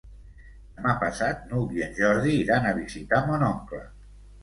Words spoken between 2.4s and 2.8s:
iran a